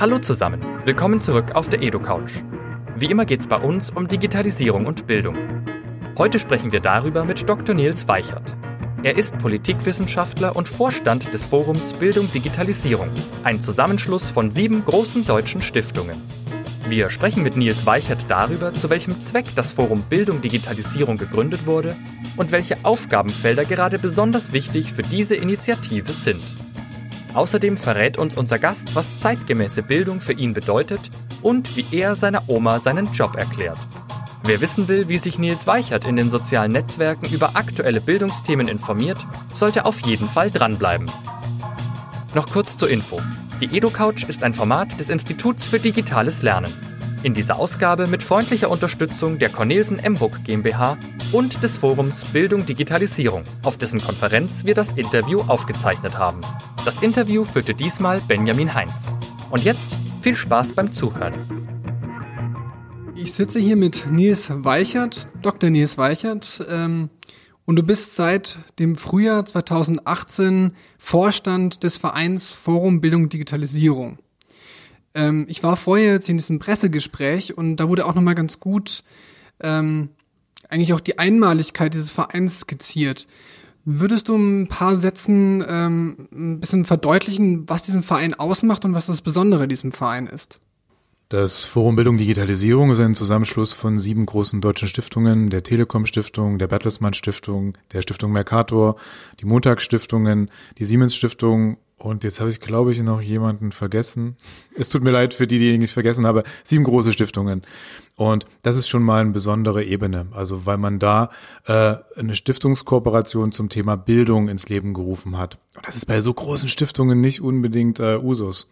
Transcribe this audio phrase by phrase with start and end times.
[0.00, 2.42] Hallo zusammen, willkommen zurück auf der EdoCouch.
[2.96, 5.36] Wie immer geht es bei uns um Digitalisierung und Bildung.
[6.18, 7.76] Heute sprechen wir darüber mit Dr.
[7.76, 8.56] Nils Weichert.
[9.04, 13.08] Er ist Politikwissenschaftler und Vorstand des Forums Bildung Digitalisierung,
[13.44, 16.20] ein Zusammenschluss von sieben großen deutschen Stiftungen.
[16.88, 21.94] Wir sprechen mit Nils Weichert darüber, zu welchem Zweck das Forum Bildung Digitalisierung gegründet wurde
[22.36, 26.42] und welche Aufgabenfelder gerade besonders wichtig für diese Initiative sind.
[27.34, 31.00] Außerdem verrät uns unser Gast, was zeitgemäße Bildung für ihn bedeutet
[31.42, 33.78] und wie er seiner Oma seinen Job erklärt.
[34.44, 39.18] Wer wissen will, wie sich Nils Weichert in den sozialen Netzwerken über aktuelle Bildungsthemen informiert,
[39.54, 41.10] sollte auf jeden Fall dranbleiben.
[42.34, 43.20] Noch kurz zur Info.
[43.60, 46.72] Die EduCouch ist ein Format des Instituts für digitales Lernen.
[47.24, 50.98] In dieser Ausgabe mit freundlicher Unterstützung der Cornelsen Emburg GmbH
[51.32, 56.42] und des Forums Bildung Digitalisierung, auf dessen Konferenz wir das Interview aufgezeichnet haben.
[56.84, 59.14] Das Interview führte diesmal Benjamin Heinz.
[59.48, 61.32] Und jetzt viel Spaß beim Zuhören.
[63.14, 65.70] Ich sitze hier mit Nils Weichert, Dr.
[65.70, 67.08] Nils Weichert, ähm,
[67.64, 74.18] und du bist seit dem Frühjahr 2018 Vorstand des Vereins Forum Bildung Digitalisierung.
[75.14, 79.04] Ähm, ich war vorher jetzt in diesem Pressegespräch und da wurde auch nochmal ganz gut
[79.60, 80.10] ähm,
[80.68, 83.26] eigentlich auch die Einmaligkeit dieses Vereins skizziert.
[83.84, 89.06] Würdest du ein paar Sätzen ähm, ein bisschen verdeutlichen, was diesen Verein ausmacht und was
[89.06, 90.58] das Besondere diesem Verein ist?
[91.28, 96.58] Das Forum Bildung Digitalisierung ist ein Zusammenschluss von sieben großen deutschen Stiftungen, der Telekom Stiftung,
[96.58, 98.96] der Bertelsmann Stiftung, der Stiftung Mercator,
[99.40, 104.36] die Montagsstiftungen, die Siemens Stiftung und jetzt habe ich, glaube ich, noch jemanden vergessen.
[104.76, 106.44] Es tut mir leid für die, die ich vergessen habe.
[106.62, 107.62] Sieben große Stiftungen.
[108.16, 110.26] Und das ist schon mal eine besondere Ebene.
[110.32, 111.30] Also weil man da
[111.66, 115.58] äh, eine Stiftungskooperation zum Thema Bildung ins Leben gerufen hat.
[115.76, 118.70] Und das ist bei so großen Stiftungen nicht unbedingt äh, Usus.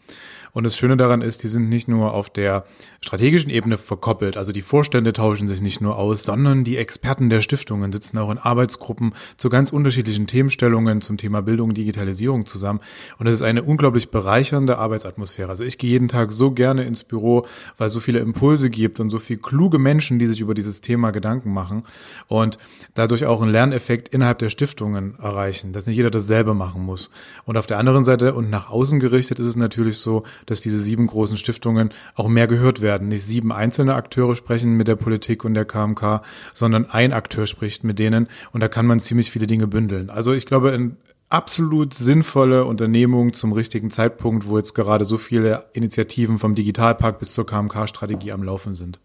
[0.54, 2.66] Und das Schöne daran ist, die sind nicht nur auf der
[3.00, 7.40] strategischen Ebene verkoppelt, also die Vorstände tauschen sich nicht nur aus, sondern die Experten der
[7.40, 12.80] Stiftungen sitzen auch in Arbeitsgruppen zu ganz unterschiedlichen Themenstellungen zum Thema Bildung und Digitalisierung zusammen.
[13.18, 15.48] Und es ist eine unglaublich bereichernde Arbeitsatmosphäre.
[15.48, 17.46] Also ich gehe jeden Tag so gerne ins Büro,
[17.78, 20.80] weil es so viele Impulse gibt und so viele kluge Menschen, die sich über dieses
[20.80, 21.84] Thema Gedanken machen
[22.28, 22.58] und
[22.94, 27.10] dadurch auch einen Lerneffekt innerhalb der Stiftungen erreichen, dass nicht jeder dasselbe machen muss.
[27.44, 30.78] Und auf der anderen Seite und nach außen gerichtet ist es natürlich so, dass diese
[30.78, 33.08] sieben großen Stiftungen auch mehr gehört werden.
[33.08, 36.22] Nicht sieben einzelne Akteure sprechen mit der Politik und der KMK,
[36.52, 40.10] sondern ein Akteur spricht mit denen und da kann man ziemlich viele Dinge bündeln.
[40.10, 40.96] Also ich glaube, ein
[41.32, 47.32] absolut sinnvolle Unternehmung zum richtigen Zeitpunkt, wo jetzt gerade so viele Initiativen vom Digitalpark bis
[47.32, 49.00] zur KMK-Strategie am Laufen sind.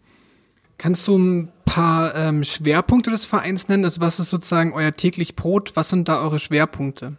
[0.78, 3.84] Kannst du ein paar ähm, Schwerpunkte des Vereins nennen?
[3.84, 5.72] Also was ist sozusagen euer täglich Brot?
[5.74, 7.18] Was sind da eure Schwerpunkte?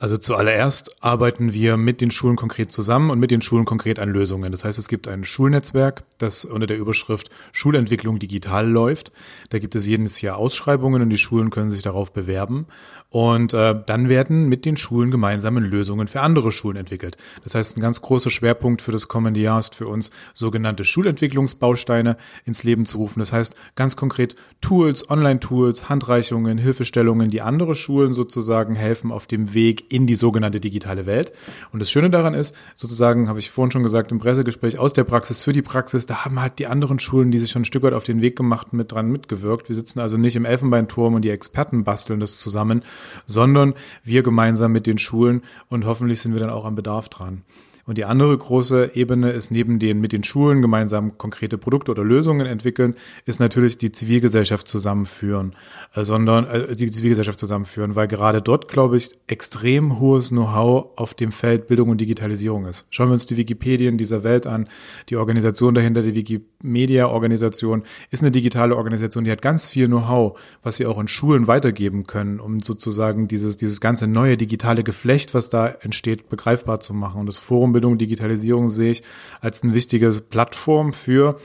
[0.00, 4.08] Also zuallererst arbeiten wir mit den Schulen konkret zusammen und mit den Schulen konkret an
[4.08, 4.50] Lösungen.
[4.50, 9.12] Das heißt, es gibt ein Schulnetzwerk, das unter der Überschrift Schulentwicklung digital läuft.
[9.50, 12.66] Da gibt es jedes Jahr Ausschreibungen und die Schulen können sich darauf bewerben.
[13.10, 17.18] Und äh, dann werden mit den Schulen gemeinsame Lösungen für andere Schulen entwickelt.
[17.42, 22.16] Das heißt, ein ganz großer Schwerpunkt für das kommende Jahr ist für uns, sogenannte Schulentwicklungsbausteine
[22.46, 23.18] ins Leben zu rufen.
[23.18, 29.52] Das heißt, ganz konkret Tools, Online-Tools, Handreichungen, Hilfestellungen, die andere Schulen sozusagen helfen auf dem
[29.52, 31.32] Weg in die sogenannte digitale Welt.
[31.72, 35.04] Und das Schöne daran ist, sozusagen, habe ich vorhin schon gesagt, im Pressegespräch aus der
[35.04, 37.82] Praxis für die Praxis, da haben halt die anderen Schulen, die sich schon ein Stück
[37.82, 39.68] weit auf den Weg gemacht, mit dran mitgewirkt.
[39.68, 42.82] Wir sitzen also nicht im Elfenbeinturm und die Experten basteln das zusammen,
[43.26, 43.74] sondern
[44.04, 47.42] wir gemeinsam mit den Schulen und hoffentlich sind wir dann auch am Bedarf dran.
[47.90, 52.04] Und die andere große Ebene ist neben den mit den Schulen gemeinsam konkrete Produkte oder
[52.04, 52.94] Lösungen entwickeln,
[53.26, 55.56] ist natürlich die Zivilgesellschaft zusammenführen,
[55.96, 61.14] äh, sondern äh, die Zivilgesellschaft zusammenführen, weil gerade dort, glaube ich, extrem hohes Know-how auf
[61.14, 62.86] dem Feld Bildung und Digitalisierung ist.
[62.90, 64.68] Schauen wir uns die Wikipedien dieser Welt an.
[65.08, 66.12] Die Organisation dahinter, die
[66.60, 71.46] Wikimedia-Organisation, ist eine digitale Organisation, die hat ganz viel Know-how, was sie auch in Schulen
[71.46, 76.94] weitergeben können, um sozusagen dieses, dieses ganze neue digitale Geflecht, was da entsteht, begreifbar zu
[76.94, 77.20] machen.
[77.20, 79.02] Und das Forum Bildung, Digitalisierung sehe ich
[79.40, 81.36] als eine wichtige Plattform für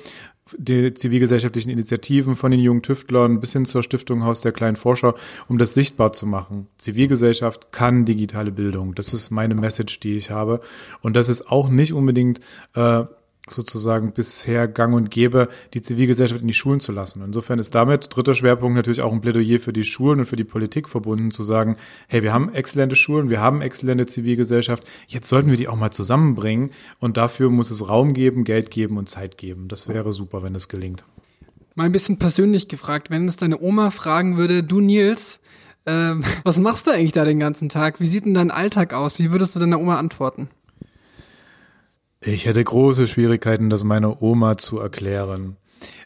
[0.56, 5.16] die zivilgesellschaftlichen Initiativen von den jungen Tüftlern bis hin zur Stiftung Haus der kleinen Forscher,
[5.48, 6.68] um das sichtbar zu machen.
[6.78, 8.94] Zivilgesellschaft kann digitale Bildung.
[8.94, 10.60] Das ist meine Message, die ich habe.
[11.02, 12.42] Und das ist auch nicht unbedingt
[12.76, 13.06] äh,
[13.48, 17.22] sozusagen bisher gang und gäbe, die Zivilgesellschaft in die Schulen zu lassen.
[17.24, 20.44] Insofern ist damit dritter Schwerpunkt natürlich auch ein Plädoyer für die Schulen und für die
[20.44, 21.78] Politik verbunden, zu sagen,
[22.08, 25.92] hey, wir haben exzellente Schulen, wir haben exzellente Zivilgesellschaft, jetzt sollten wir die auch mal
[25.92, 29.68] zusammenbringen und dafür muss es Raum geben, Geld geben und Zeit geben.
[29.68, 31.06] Das wäre super, wenn es gelingt.
[31.76, 35.40] Mal ein bisschen persönlich gefragt, wenn es deine Oma fragen würde, du Nils,
[35.86, 38.00] äh, was machst du eigentlich da den ganzen Tag?
[38.00, 39.20] Wie sieht denn dein Alltag aus?
[39.20, 40.50] Wie würdest du deiner Oma antworten?
[42.28, 45.58] Ich hätte große Schwierigkeiten, das meiner Oma zu erklären.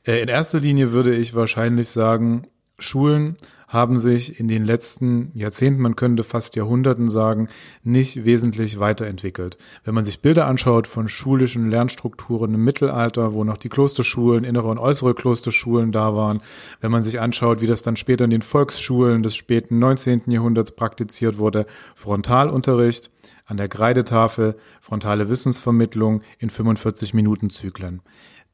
[0.06, 2.46] Äh, in erster Linie würde ich wahrscheinlich sagen,
[2.78, 3.38] Schulen
[3.70, 7.48] haben sich in den letzten Jahrzehnten, man könnte fast Jahrhunderten sagen,
[7.84, 9.58] nicht wesentlich weiterentwickelt.
[9.86, 14.68] Wenn man sich Bilder anschaut von schulischen Lernstrukturen im Mittelalter, wo noch die Klosterschulen, innere
[14.68, 16.42] und äußere Klosterschulen da waren,
[16.82, 20.24] wenn man sich anschaut, wie das dann später in den Volksschulen des späten 19.
[20.28, 21.66] Jahrhunderts praktiziert wurde,
[21.96, 23.10] Frontalunterricht,
[23.50, 28.02] an der Kreidetafel, frontale Wissensvermittlung in 45 Minuten Zyklen.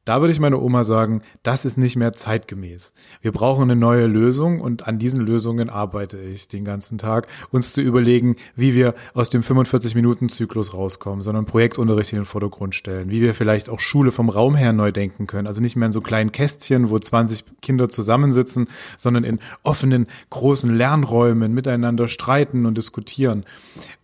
[0.06, 2.94] Da würde ich meine Oma sagen, das ist nicht mehr zeitgemäß.
[3.22, 7.72] Wir brauchen eine neue Lösung und an diesen Lösungen arbeite ich den ganzen Tag, uns
[7.72, 13.20] zu überlegen, wie wir aus dem 45-Minuten-Zyklus rauskommen, sondern Projektunterricht in den Vordergrund stellen, wie
[13.20, 15.48] wir vielleicht auch Schule vom Raum her neu denken können.
[15.48, 20.72] Also nicht mehr in so kleinen Kästchen, wo 20 Kinder zusammensitzen, sondern in offenen, großen
[20.72, 23.44] Lernräumen miteinander streiten und diskutieren.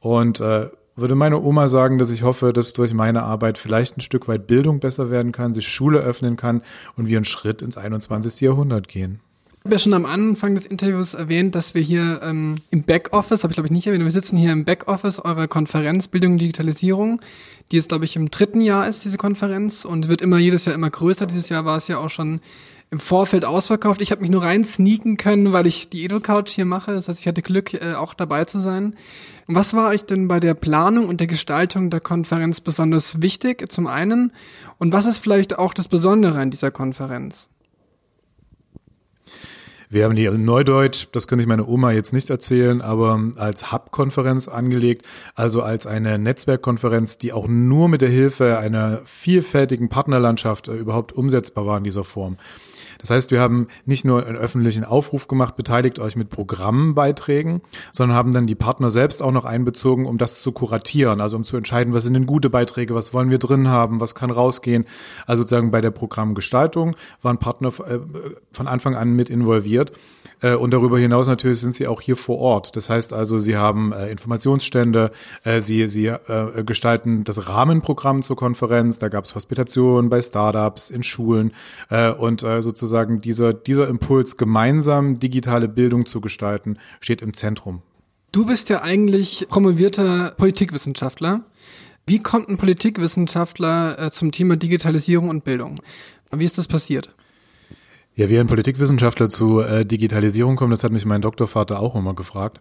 [0.00, 0.69] Und äh,
[1.03, 4.47] würde meine Oma sagen, dass ich hoffe, dass durch meine Arbeit vielleicht ein Stück weit
[4.47, 6.63] Bildung besser werden kann, sich Schule öffnen kann
[6.97, 8.41] und wir einen Schritt ins 21.
[8.41, 9.21] Jahrhundert gehen.
[9.63, 13.45] Ich habe ja schon am Anfang des Interviews erwähnt, dass wir hier ähm, im Backoffice,
[13.45, 16.41] habe ich glaube ich nicht erwähnt, wir sitzen hier im Backoffice eurer Konferenz Bildung und
[16.41, 17.21] Digitalisierung,
[17.71, 20.75] die jetzt glaube ich im dritten Jahr ist, diese Konferenz und wird immer jedes Jahr
[20.75, 21.27] immer größer.
[21.27, 22.41] Dieses Jahr war es ja auch schon
[22.93, 24.03] im Vorfeld ausverkauft.
[24.03, 26.93] Ich habe mich nur rein sneaken können, weil ich die Edo-Couch hier mache.
[26.93, 28.94] Das heißt, ich hatte Glück, äh, auch dabei zu sein.
[29.47, 33.87] Was war euch denn bei der Planung und der Gestaltung der Konferenz besonders wichtig, zum
[33.87, 34.31] einen?
[34.77, 37.49] Und was ist vielleicht auch das Besondere an dieser Konferenz?
[39.89, 44.49] Wir haben die Neudeutsch, das könnte ich meine Oma jetzt nicht erzählen, aber als Hub-Konferenz
[44.49, 50.75] angelegt, also als eine Netzwerkkonferenz, die auch nur mit der Hilfe einer vielfältigen Partnerlandschaft äh,
[50.75, 52.37] überhaupt umsetzbar war in dieser Form.
[52.99, 57.61] Das heißt, wir haben nicht nur einen öffentlichen Aufruf gemacht, beteiligt euch mit Programmbeiträgen,
[57.93, 61.44] sondern haben dann die Partner selbst auch noch einbezogen, um das zu kuratieren, also um
[61.44, 64.87] zu entscheiden, was sind denn gute Beiträge, was wollen wir drin haben, was kann rausgehen.
[65.26, 67.99] Also sozusagen bei der Programmgestaltung waren Partner äh,
[68.52, 69.93] von Anfang an mit involviert.
[70.43, 72.77] Äh, und darüber hinaus natürlich sind sie auch hier vor Ort.
[72.77, 75.11] Das heißt also, sie haben äh, Informationsstände,
[75.61, 76.12] sie, sie
[76.67, 78.99] gestalten das Rahmenprogramm zur Konferenz.
[78.99, 81.53] Da gab es Hospitation bei Startups, in Schulen
[82.19, 87.83] und sozusagen dieser, dieser Impuls, gemeinsam digitale Bildung zu gestalten, steht im Zentrum.
[88.33, 91.44] Du bist ja eigentlich promovierter Politikwissenschaftler.
[92.06, 95.77] Wie kommt ein Politikwissenschaftler äh, zum Thema Digitalisierung und Bildung?
[96.35, 97.15] Wie ist das passiert?
[98.14, 102.14] Ja, wie ein Politikwissenschaftler zu äh, Digitalisierung kommt, das hat mich mein Doktorvater auch immer
[102.14, 102.61] gefragt.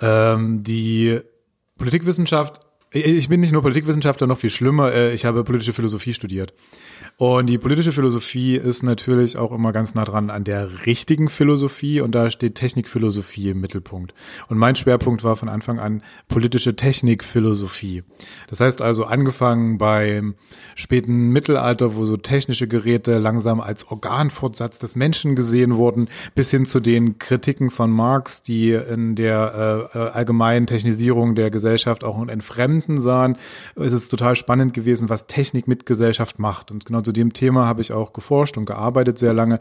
[0.00, 1.20] Ähm, die
[1.78, 2.60] Politikwissenschaft,
[2.92, 6.52] ich bin nicht nur Politikwissenschaftler, noch viel schlimmer, äh, ich habe politische Philosophie studiert.
[7.18, 12.00] Und die politische Philosophie ist natürlich auch immer ganz nah dran an der richtigen Philosophie
[12.00, 14.12] und da steht Technikphilosophie im Mittelpunkt.
[14.48, 18.02] Und mein Schwerpunkt war von Anfang an politische Technikphilosophie.
[18.48, 20.34] Das heißt also angefangen beim
[20.74, 26.66] späten Mittelalter, wo so technische Geräte langsam als Organfortsatz des Menschen gesehen wurden, bis hin
[26.66, 32.18] zu den Kritiken von Marx, die in der äh, äh allgemeinen Technisierung der Gesellschaft auch
[32.18, 33.36] ein Entfremden sahen.
[33.76, 36.70] Es ist total spannend gewesen, was Technik mit Gesellschaft macht.
[36.70, 39.58] Und genau zu dem Thema habe ich auch geforscht und gearbeitet sehr lange.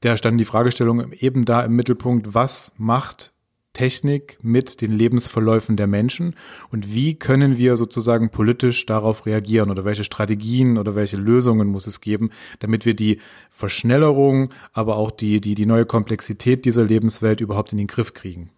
[0.00, 3.32] Da stand die Fragestellung eben da im Mittelpunkt, was macht
[3.72, 6.34] Technik mit den Lebensverläufen der Menschen
[6.70, 11.86] und wie können wir sozusagen politisch darauf reagieren oder welche Strategien oder welche Lösungen muss
[11.86, 13.18] es geben, damit wir die
[13.50, 18.50] Verschnellerung, aber auch die, die, die neue Komplexität dieser Lebenswelt überhaupt in den Griff kriegen.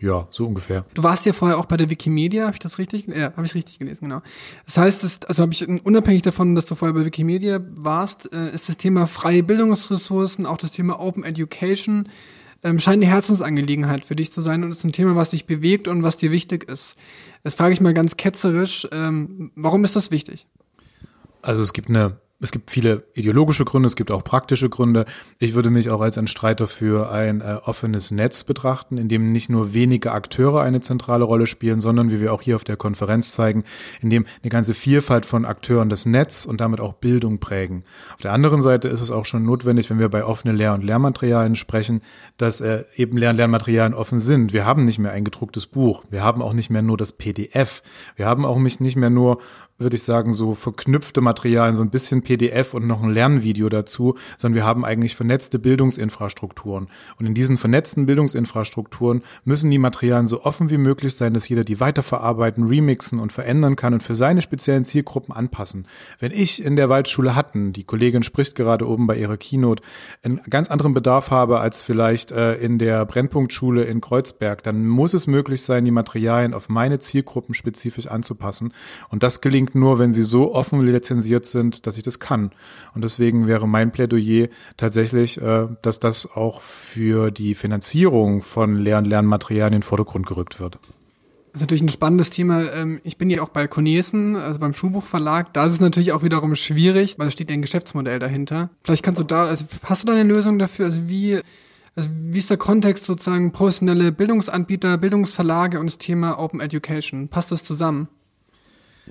[0.00, 0.84] Ja, so ungefähr.
[0.94, 3.08] Du warst ja vorher auch bei der Wikimedia, habe ich das richtig?
[3.08, 4.22] Ja, habe ich richtig gelesen, genau.
[4.64, 8.54] Das heißt, das, also habe ich unabhängig davon, dass du vorher bei Wikimedia warst, äh,
[8.54, 12.08] ist das Thema freie Bildungsressourcen, auch das Thema Open Education,
[12.62, 15.88] ähm, scheint eine Herzensangelegenheit für dich zu sein und ist ein Thema, was dich bewegt
[15.88, 16.94] und was dir wichtig ist.
[17.42, 20.46] Das frage ich mal ganz ketzerisch, ähm, warum ist das wichtig?
[21.42, 25.06] Also es gibt eine es gibt viele ideologische Gründe, es gibt auch praktische Gründe.
[25.40, 29.32] Ich würde mich auch als ein Streiter für ein äh, offenes Netz betrachten, in dem
[29.32, 32.76] nicht nur wenige Akteure eine zentrale Rolle spielen, sondern wie wir auch hier auf der
[32.76, 33.64] Konferenz zeigen,
[34.00, 37.82] in dem eine ganze Vielfalt von Akteuren das Netz und damit auch Bildung prägen.
[38.14, 40.84] Auf der anderen Seite ist es auch schon notwendig, wenn wir bei offenen Lehr- und
[40.84, 42.02] Lehrmaterialien sprechen,
[42.36, 44.52] dass äh, eben Lehr- und Lernmaterialien offen sind.
[44.52, 46.04] Wir haben nicht mehr ein gedrucktes Buch.
[46.08, 47.82] Wir haben auch nicht mehr nur das PDF.
[48.14, 49.38] Wir haben auch nicht mehr nur
[49.78, 54.14] würde ich sagen, so verknüpfte Materialien, so ein bisschen PDF und noch ein Lernvideo dazu,
[54.36, 56.88] sondern wir haben eigentlich vernetzte Bildungsinfrastrukturen.
[57.18, 61.64] Und in diesen vernetzten Bildungsinfrastrukturen müssen die Materialien so offen wie möglich sein, dass jeder
[61.64, 65.86] die weiterverarbeiten, remixen und verändern kann und für seine speziellen Zielgruppen anpassen.
[66.18, 69.82] Wenn ich in der Waldschule hatten, die Kollegin spricht gerade oben bei ihrer Keynote,
[70.22, 75.14] einen ganz anderen Bedarf habe als vielleicht äh, in der Brennpunktschule in Kreuzberg, dann muss
[75.14, 78.74] es möglich sein, die Materialien auf meine Zielgruppen spezifisch anzupassen.
[79.08, 82.50] Und das gelingt nur, wenn sie so offen lizenziert sind, dass ich das kann.
[82.94, 88.98] Und deswegen wäre mein Plädoyer tatsächlich, äh, dass das auch für die Finanzierung von Lehr-
[88.98, 90.78] und Lernmaterialien in den Vordergrund gerückt wird.
[91.52, 92.72] Das ist natürlich ein spannendes Thema.
[92.72, 95.52] Ähm, ich bin ja auch bei Conesen, also beim Schulbuchverlag.
[95.54, 98.70] Da ist es natürlich auch wiederum schwierig, weil da steht ja ein Geschäftsmodell dahinter.
[98.82, 100.86] Vielleicht kannst du da, also hast du da eine Lösung dafür?
[100.86, 101.40] Also wie,
[101.96, 107.28] also wie ist der Kontext sozusagen professionelle Bildungsanbieter, Bildungsverlage und das Thema Open Education?
[107.28, 108.08] Passt das zusammen?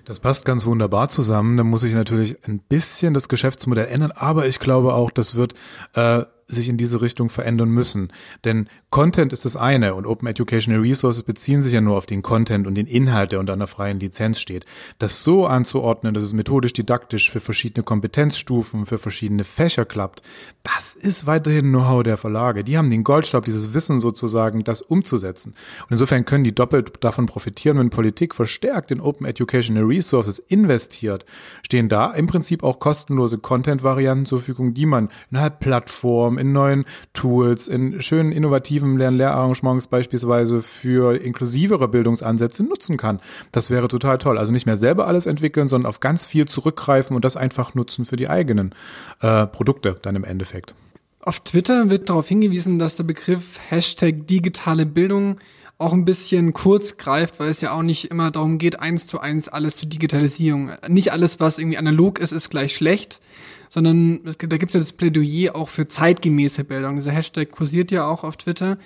[0.06, 1.58] Das passt ganz wunderbar zusammen.
[1.58, 5.54] Da muss ich natürlich ein bisschen das Geschäftsmodell ändern, aber ich glaube auch, das wird
[5.94, 8.10] äh, sich in diese Richtung verändern müssen.
[8.46, 12.22] Denn Content ist das eine und Open Educational Resources beziehen sich ja nur auf den
[12.22, 14.66] Content und den Inhalt, der unter einer freien Lizenz steht.
[14.98, 20.22] Das so anzuordnen, dass es methodisch didaktisch für verschiedene Kompetenzstufen, für verschiedene Fächer klappt,
[20.64, 22.64] das ist weiterhin Know-how der Verlage.
[22.64, 25.54] Die haben den Goldstab, dieses Wissen sozusagen, das umzusetzen.
[25.84, 31.26] Und insofern können die doppelt davon profitieren, wenn Politik verstärkt in Open Educational Resources investiert,
[31.64, 36.86] stehen da im Prinzip auch kostenlose Content-Varianten zur Verfügung, die man innerhalb Plattform, in neuen
[37.14, 43.20] Tools, in schönen innovativen Lern-Lehrarrangements beispielsweise für inklusivere Bildungsansätze nutzen kann.
[43.52, 44.38] Das wäre total toll.
[44.38, 48.06] Also nicht mehr selber alles entwickeln, sondern auf ganz viel zurückgreifen und das einfach nutzen
[48.06, 48.74] für die eigenen
[49.22, 50.76] äh, Produkte dann im Endeffekt.
[51.22, 55.38] Auf Twitter wird darauf hingewiesen, dass der Begriff Hashtag digitale Bildung
[55.78, 59.20] auch ein bisschen kurz greift, weil es ja auch nicht immer darum geht, eins zu
[59.20, 60.72] eins alles zur Digitalisierung.
[60.88, 63.20] Nicht alles, was irgendwie analog ist, ist gleich schlecht,
[63.70, 66.98] sondern es, da gibt es ja das Plädoyer auch für zeitgemäße Bildung.
[66.98, 68.78] Dieser Hashtag kursiert ja auch auf Twitter.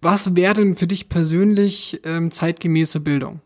[0.00, 3.40] Was wäre denn für dich persönlich ähm, zeitgemäße Bildung?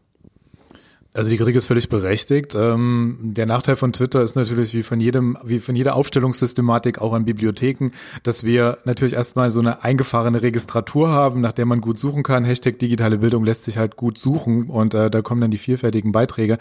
[1.14, 2.54] Also die Kritik ist völlig berechtigt.
[2.54, 7.14] Ähm, der Nachteil von Twitter ist natürlich wie von jedem, wie von jeder Aufstellungssystematik auch
[7.14, 7.90] an Bibliotheken,
[8.24, 12.44] dass wir natürlich erstmal so eine eingefahrene Registratur haben, nach der man gut suchen kann.
[12.44, 16.12] Hashtag digitale Bildung lässt sich halt gut suchen und äh, da kommen dann die vielfältigen
[16.12, 16.58] Beiträge.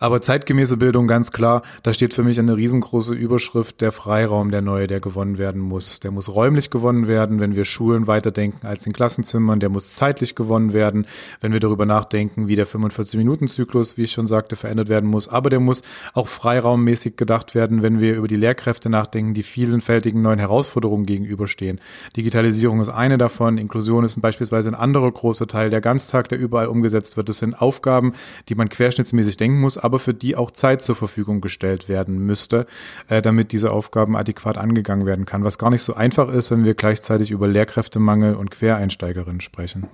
[0.00, 4.62] Aber zeitgemäße Bildung ganz klar, da steht für mich eine riesengroße Überschrift der Freiraum, der
[4.62, 6.00] neue, der gewonnen werden muss.
[6.00, 9.60] Der muss räumlich gewonnen werden, wenn wir Schulen weiterdenken als in Klassenzimmern.
[9.60, 11.06] Der muss zeitlich gewonnen werden,
[11.40, 15.28] wenn wir darüber nachdenken, wie der 45-Minuten-Zyklus, wie ich schon sagte, verändert werden muss.
[15.28, 15.82] Aber der muss
[16.14, 21.80] auch freiraummäßig gedacht werden, wenn wir über die Lehrkräfte nachdenken, die vielfältigen neuen Herausforderungen gegenüberstehen.
[22.16, 23.58] Digitalisierung ist eine davon.
[23.58, 25.70] Inklusion ist beispielsweise ein anderer großer Teil.
[25.70, 28.12] Der Ganztag, der überall umgesetzt wird, das sind Aufgaben,
[28.48, 32.66] die man querschnittsmäßig denken muss, aber für die auch Zeit zur Verfügung gestellt werden müsste,
[33.08, 35.44] äh, damit diese Aufgaben adäquat angegangen werden kann.
[35.44, 39.86] Was gar nicht so einfach ist, wenn wir gleichzeitig über Lehrkräftemangel und Quereinsteigerinnen sprechen.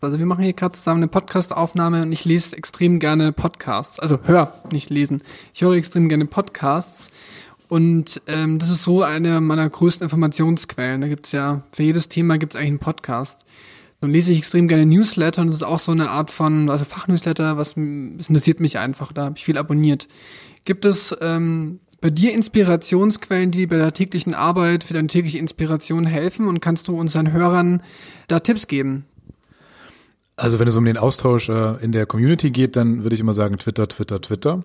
[0.00, 3.98] Also wir machen hier gerade zusammen eine Podcast-Aufnahme und ich lese extrem gerne Podcasts.
[3.98, 5.22] Also hör, nicht lesen.
[5.52, 7.10] Ich höre extrem gerne Podcasts.
[7.68, 11.00] Und ähm, das ist so eine meiner größten Informationsquellen.
[11.00, 13.44] Da gibt's ja, für jedes Thema gibt's eigentlich einen Podcast.
[14.00, 16.84] Dann lese ich extrem gerne Newsletter und das ist auch so eine Art von, also
[16.84, 20.06] Fachnewsletter, was das interessiert mich einfach, da habe ich viel abonniert.
[20.64, 26.06] Gibt es ähm, bei dir Inspirationsquellen, die bei der täglichen Arbeit für deine tägliche Inspiration
[26.06, 27.82] helfen und kannst du unseren Hörern
[28.28, 29.04] da Tipps geben?
[30.36, 33.34] Also wenn es um den Austausch äh, in der Community geht, dann würde ich immer
[33.34, 34.62] sagen Twitter, Twitter, Twitter,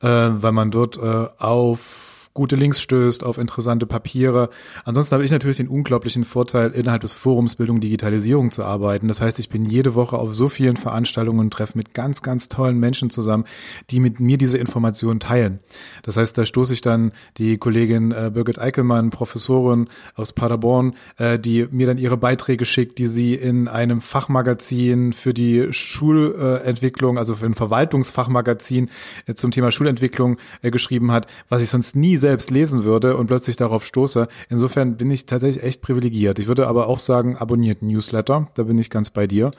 [0.00, 4.50] äh, weil man dort äh, auf gute Links stößt, auf interessante Papiere.
[4.84, 9.08] Ansonsten habe ich natürlich den unglaublichen Vorteil, innerhalb des Forums Bildung Digitalisierung zu arbeiten.
[9.08, 12.48] Das heißt, ich bin jede Woche auf so vielen Veranstaltungen und treffe mit ganz, ganz
[12.48, 13.44] tollen Menschen zusammen,
[13.90, 15.60] die mit mir diese Informationen teilen.
[16.02, 21.38] Das heißt, da stoße ich dann die Kollegin äh, Birgit Eickelmann, Professorin aus Paderborn, äh,
[21.38, 27.34] die mir dann ihre Beiträge schickt, die sie in einem Fachmagazin für die Schulentwicklung, also
[27.34, 28.90] für ein Verwaltungsfachmagazin
[29.26, 33.28] äh, zum Thema Schulentwicklung äh, geschrieben hat, was ich sonst nie selbst lesen würde und
[33.28, 34.26] plötzlich darauf stoße.
[34.48, 36.40] Insofern bin ich tatsächlich echt privilegiert.
[36.40, 39.52] Ich würde aber auch sagen, abonniert Newsletter, da bin ich ganz bei dir.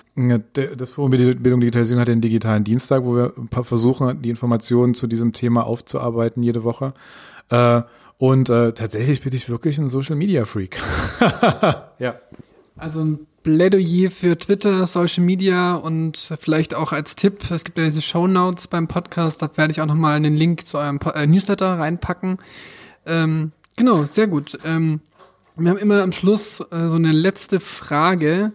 [0.53, 3.33] Das Forum Bildung Digitalisierung hat den digitalen Dienstag, wo wir
[3.63, 6.93] versuchen, die Informationen zu diesem Thema aufzuarbeiten jede Woche.
[7.49, 7.83] Äh,
[8.17, 10.77] und äh, tatsächlich bin ich wirklich ein Social Media Freak.
[11.99, 12.15] ja.
[12.75, 17.85] Also ein Plädoyer für Twitter, Social Media und vielleicht auch als Tipp, es gibt ja
[17.85, 21.25] diese Show Notes beim Podcast, da werde ich auch nochmal einen Link zu eurem äh,
[21.25, 22.39] Newsletter reinpacken.
[23.05, 24.57] Ähm, genau, sehr gut.
[24.65, 24.99] Ähm,
[25.55, 28.51] wir haben immer am Schluss äh, so eine letzte Frage,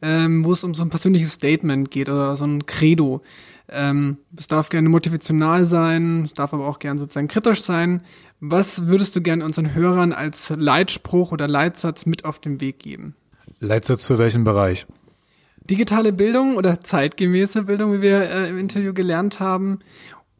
[0.00, 3.20] ähm, wo es um so ein persönliches Statement geht oder so ein Credo.
[3.68, 8.00] Ähm, es darf gerne motivational sein, es darf aber auch gerne sozusagen kritisch sein.
[8.40, 13.16] Was würdest du gerne unseren Hörern als Leitspruch oder Leitsatz mit auf den Weg geben?
[13.60, 14.86] Leitsatz für welchen Bereich?
[15.58, 19.80] Digitale Bildung oder zeitgemäße Bildung, wie wir äh, im Interview gelernt haben.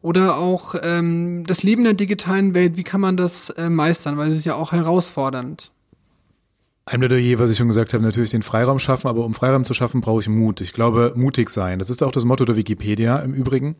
[0.01, 4.17] Oder auch ähm, das Leben in der digitalen Welt, wie kann man das äh, meistern?
[4.17, 5.71] Weil es ist ja auch herausfordernd.
[6.91, 9.73] Ein Plädoyer, was ich schon gesagt habe, natürlich den Freiraum schaffen, aber um Freiraum zu
[9.73, 10.59] schaffen, brauche ich Mut.
[10.59, 11.79] Ich glaube, mutig sein.
[11.79, 13.77] Das ist auch das Motto der Wikipedia im Übrigen.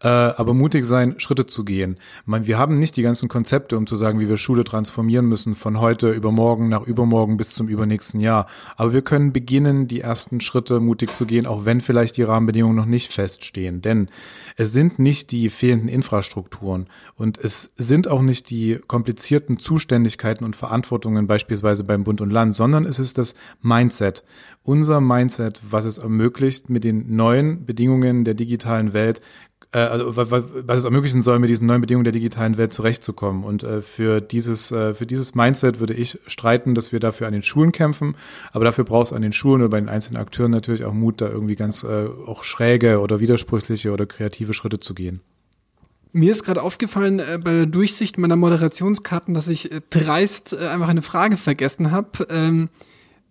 [0.00, 1.98] Äh, aber mutig sein, Schritte zu gehen.
[2.24, 5.54] meine, wir haben nicht die ganzen Konzepte, um zu sagen, wie wir Schule transformieren müssen,
[5.54, 8.46] von heute über morgen nach übermorgen bis zum übernächsten Jahr.
[8.78, 12.76] Aber wir können beginnen, die ersten Schritte mutig zu gehen, auch wenn vielleicht die Rahmenbedingungen
[12.76, 13.82] noch nicht feststehen.
[13.82, 14.08] Denn
[14.56, 20.56] es sind nicht die fehlenden Infrastrukturen und es sind auch nicht die komplizierten Zuständigkeiten und
[20.56, 24.24] Verantwortungen beispielsweise beim Bund und Land, sondern es ist das Mindset.
[24.62, 29.20] Unser Mindset, was es ermöglicht, mit den neuen Bedingungen der digitalen Welt
[29.74, 33.44] äh, also was es ermöglichen soll, mit diesen neuen Bedingungen der digitalen Welt zurechtzukommen.
[33.44, 37.32] Und äh, für dieses äh, für dieses Mindset würde ich streiten, dass wir dafür an
[37.32, 38.14] den Schulen kämpfen.
[38.52, 41.20] Aber dafür braucht es an den Schulen oder bei den einzelnen Akteuren natürlich auch Mut,
[41.20, 45.20] da irgendwie ganz auch schräge oder widersprüchliche oder kreative Schritte zu gehen.
[46.16, 50.68] Mir ist gerade aufgefallen äh, bei der Durchsicht meiner Moderationskarten, dass ich äh, dreist äh,
[50.68, 52.28] einfach eine Frage vergessen habe.
[52.30, 52.68] Ähm,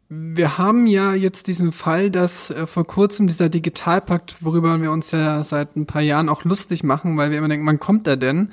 [0.10, 5.12] wir haben ja jetzt diesen Fall, dass äh, vor kurzem dieser Digitalpakt, worüber wir uns
[5.12, 8.18] ja seit ein paar Jahren auch lustig machen, weil wir immer denken, wann kommt er
[8.18, 8.50] denn?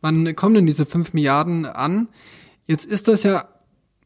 [0.00, 2.08] Wann kommen denn diese fünf Milliarden an?
[2.64, 3.48] Jetzt ist das ja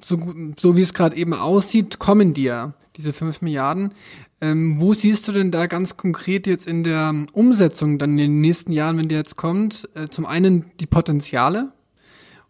[0.01, 0.19] so,
[0.57, 3.95] so wie es gerade eben aussieht, kommen die ja, diese fünf Milliarden.
[4.41, 8.41] Ähm, wo siehst du denn da ganz konkret jetzt in der Umsetzung dann in den
[8.41, 11.73] nächsten Jahren, wenn der jetzt kommt, äh, zum einen die Potenziale,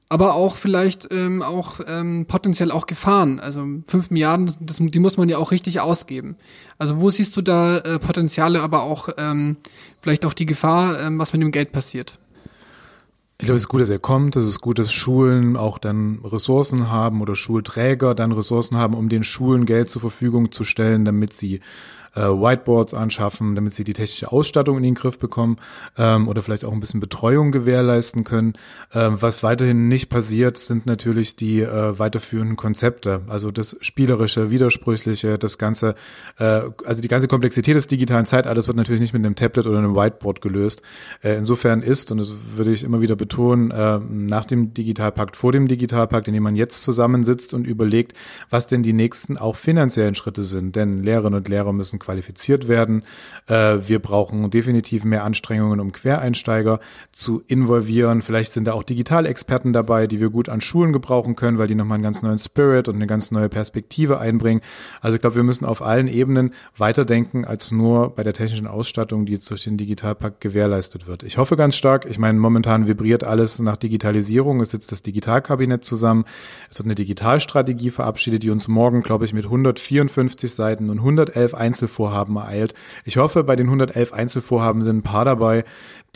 [0.09, 3.41] aber auch vielleicht ähm, auch ähm, potenziell auch Gefahren.
[3.41, 6.37] Also fünf Milliarden, das, die muss man ja auch richtig ausgeben.
[6.79, 9.59] Also wo siehst du da äh, Potenziale, aber auch ähm,
[10.01, 12.19] vielleicht auch die Gefahr, ähm, was mit dem Geld passiert?
[13.41, 14.35] Ich glaube, es ist gut, dass er kommt.
[14.35, 19.09] Es ist gut, dass Schulen auch dann Ressourcen haben oder Schulträger dann Ressourcen haben, um
[19.09, 21.61] den Schulen Geld zur Verfügung zu stellen, damit sie
[22.15, 25.57] äh, Whiteboards anschaffen, damit sie die technische Ausstattung in den Griff bekommen
[25.97, 28.55] ähm, oder vielleicht auch ein bisschen Betreuung gewährleisten können.
[28.95, 35.39] Ähm, was weiterhin nicht passiert, sind natürlich die äh, weiterführenden Konzepte, also das spielerische, widersprüchliche,
[35.39, 35.95] das ganze,
[36.39, 39.79] äh, also die ganze Komplexität des digitalen Zeitalters wird natürlich nicht mit einem Tablet oder
[39.79, 40.83] einem Whiteboard gelöst.
[41.23, 45.53] Äh, insofern ist, und das würde ich immer wieder betonen, äh, nach dem Digitalpakt, vor
[45.53, 48.15] dem Digitalpakt, in dem man jetzt zusammensitzt und überlegt,
[48.51, 50.77] was denn die nächsten auch finanziellen Schritte sind.
[50.77, 53.03] Denn Lehrerinnen und Lehrer müssen qualifiziert werden.
[53.47, 56.81] Äh, wir brauchen definitiv mehr Anstrengungen, um Quereinsteiger
[57.13, 58.23] zu involvieren.
[58.23, 61.75] Vielleicht sind da auch Digitalexperten dabei, die wir gut an Schulen gebrauchen können, weil die
[61.75, 64.61] nochmal einen ganz neuen Spirit und eine ganz neue Perspektive einbringen.
[65.01, 69.27] Also ich glaube, wir müssen auf allen Ebenen weiterdenken als nur bei der technischen Ausstattung,
[69.27, 71.23] die jetzt durch den Digitalpakt gewährleistet wird.
[71.23, 74.61] Ich hoffe ganz stark, ich meine, momentan vibriert alles nach Digitalisierung.
[74.61, 76.25] Es sitzt das Digitalkabinett zusammen.
[76.71, 81.55] Es wird eine Digitalstrategie verabschiedet, die uns morgen, glaube ich, mit 154 Seiten und 111
[81.55, 82.75] Einzelvorlagen Einzelvorhaben ereilt.
[83.05, 85.65] Ich hoffe, bei den 111 Einzelvorhaben sind ein paar dabei,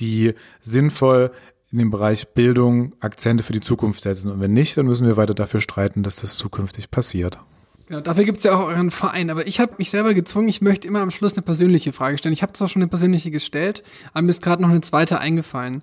[0.00, 1.30] die sinnvoll
[1.70, 4.30] in dem Bereich Bildung Akzente für die Zukunft setzen.
[4.30, 7.38] Und wenn nicht, dann müssen wir weiter dafür streiten, dass das zukünftig passiert.
[7.88, 9.30] Genau, dafür gibt es ja auch euren Verein.
[9.30, 12.34] Aber ich habe mich selber gezwungen, ich möchte immer am Schluss eine persönliche Frage stellen.
[12.34, 13.82] Ich habe zwar schon eine persönliche gestellt,
[14.12, 15.82] aber mir ist gerade noch eine zweite eingefallen.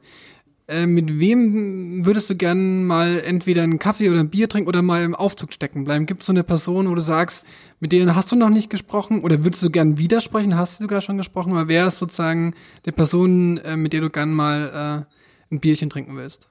[0.69, 4.83] Äh, mit wem würdest du gern mal entweder einen Kaffee oder ein Bier trinken oder
[4.83, 6.05] mal im Aufzug stecken bleiben?
[6.05, 7.47] Gibt es so eine Person, wo du sagst,
[7.79, 10.55] mit denen hast du noch nicht gesprochen oder würdest du gern widersprechen?
[10.55, 11.53] Hast du sogar schon gesprochen?
[11.53, 12.53] Oder wer ist sozusagen
[12.85, 15.07] der Person, äh, mit der du gern mal
[15.49, 16.48] äh, ein Bierchen trinken willst?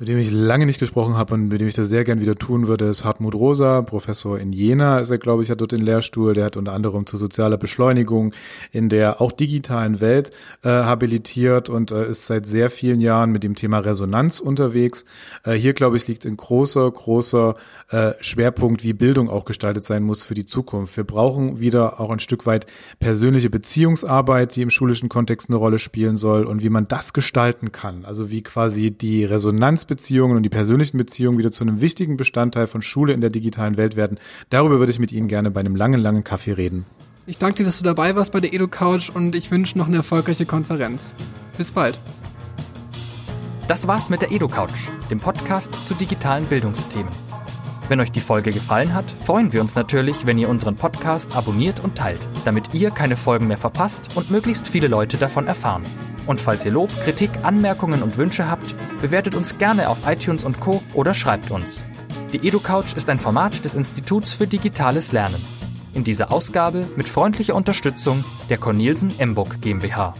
[0.00, 2.34] Mit dem ich lange nicht gesprochen habe und mit dem ich das sehr gern wieder
[2.34, 5.82] tun würde, ist Hartmut Rosa, Professor in Jena ist er, glaube ich, hat dort den
[5.82, 6.34] Lehrstuhl.
[6.34, 8.34] Der hat unter anderem zu sozialer Beschleunigung
[8.72, 10.30] in der auch digitalen Welt
[10.62, 15.04] äh, habilitiert und äh, ist seit sehr vielen Jahren mit dem Thema Resonanz unterwegs.
[15.44, 17.54] Äh, hier, glaube ich, liegt ein großer, großer
[17.90, 20.96] äh, Schwerpunkt, wie Bildung auch gestaltet sein muss für die Zukunft.
[20.96, 22.66] Wir brauchen wieder auch ein Stück weit
[22.98, 27.70] persönliche Beziehungsarbeit, die im schulischen Kontext eine Rolle spielen soll und wie man das gestalten
[27.70, 28.04] kann.
[28.04, 32.66] Also wie quasi die Resonanz Beziehungen und die persönlichen Beziehungen wieder zu einem wichtigen Bestandteil
[32.66, 34.18] von Schule in der digitalen Welt werden.
[34.50, 36.84] Darüber würde ich mit Ihnen gerne bei einem langen, langen Kaffee reden.
[37.26, 39.96] Ich danke dir, dass du dabei warst bei der EduCouch und ich wünsche noch eine
[39.96, 41.14] erfolgreiche Konferenz.
[41.56, 41.98] Bis bald.
[43.66, 47.08] Das war's mit der EduCouch, dem Podcast zu digitalen Bildungsthemen.
[47.88, 51.84] Wenn euch die Folge gefallen hat, freuen wir uns natürlich, wenn ihr unseren Podcast abonniert
[51.84, 55.82] und teilt, damit ihr keine Folgen mehr verpasst und möglichst viele Leute davon erfahren.
[56.26, 60.60] Und falls ihr Lob, Kritik, Anmerkungen und Wünsche habt, bewertet uns gerne auf iTunes und
[60.60, 60.82] Co.
[60.94, 61.84] oder schreibt uns.
[62.32, 65.44] Die EduCouch ist ein Format des Instituts für digitales Lernen.
[65.92, 70.14] In dieser Ausgabe mit freundlicher Unterstützung der Cornelsen Emburg GmbH.